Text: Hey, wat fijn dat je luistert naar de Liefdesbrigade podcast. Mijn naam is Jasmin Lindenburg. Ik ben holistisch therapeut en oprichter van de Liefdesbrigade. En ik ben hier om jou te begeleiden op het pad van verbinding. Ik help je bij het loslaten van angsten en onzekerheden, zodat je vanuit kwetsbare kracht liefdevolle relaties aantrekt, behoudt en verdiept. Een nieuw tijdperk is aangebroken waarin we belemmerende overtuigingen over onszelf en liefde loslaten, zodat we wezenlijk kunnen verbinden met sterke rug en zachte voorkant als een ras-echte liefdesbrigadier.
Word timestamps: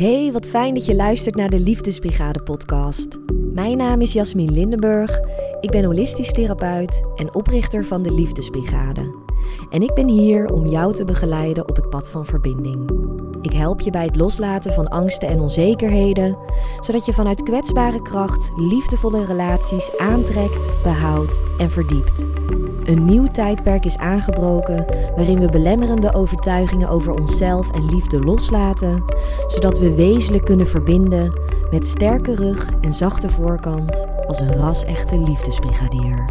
Hey, 0.00 0.32
wat 0.32 0.48
fijn 0.48 0.74
dat 0.74 0.84
je 0.84 0.94
luistert 0.94 1.34
naar 1.34 1.50
de 1.50 1.60
Liefdesbrigade 1.60 2.42
podcast. 2.42 3.18
Mijn 3.52 3.76
naam 3.76 4.00
is 4.00 4.12
Jasmin 4.12 4.52
Lindenburg. 4.52 5.20
Ik 5.60 5.70
ben 5.70 5.84
holistisch 5.84 6.32
therapeut 6.32 7.02
en 7.14 7.34
oprichter 7.34 7.84
van 7.84 8.02
de 8.02 8.12
Liefdesbrigade. 8.12 9.14
En 9.70 9.82
ik 9.82 9.94
ben 9.94 10.08
hier 10.08 10.52
om 10.52 10.66
jou 10.66 10.94
te 10.94 11.04
begeleiden 11.04 11.68
op 11.68 11.76
het 11.76 11.90
pad 11.90 12.10
van 12.10 12.26
verbinding. 12.26 12.90
Ik 13.42 13.52
help 13.52 13.80
je 13.80 13.90
bij 13.90 14.04
het 14.04 14.16
loslaten 14.16 14.72
van 14.72 14.88
angsten 14.88 15.28
en 15.28 15.40
onzekerheden, 15.40 16.38
zodat 16.80 17.04
je 17.06 17.12
vanuit 17.12 17.42
kwetsbare 17.42 18.02
kracht 18.02 18.50
liefdevolle 18.56 19.24
relaties 19.24 19.98
aantrekt, 19.98 20.82
behoudt 20.82 21.40
en 21.58 21.70
verdiept. 21.70 22.26
Een 22.84 23.04
nieuw 23.04 23.26
tijdperk 23.26 23.84
is 23.84 23.98
aangebroken 23.98 24.84
waarin 25.16 25.40
we 25.40 25.50
belemmerende 25.50 26.14
overtuigingen 26.14 26.88
over 26.88 27.12
onszelf 27.12 27.72
en 27.72 27.84
liefde 27.84 28.20
loslaten, 28.20 29.04
zodat 29.46 29.78
we 29.78 29.94
wezenlijk 29.94 30.44
kunnen 30.44 30.66
verbinden 30.66 31.38
met 31.70 31.86
sterke 31.86 32.34
rug 32.34 32.70
en 32.80 32.92
zachte 32.92 33.28
voorkant 33.28 34.06
als 34.26 34.40
een 34.40 34.56
ras-echte 34.56 35.18
liefdesbrigadier. 35.18 36.24